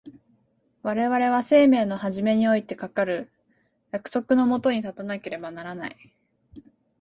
[0.81, 3.31] 我々は生命の始めにおいてかかる
[3.91, 5.95] 約束の下に立たねばならない。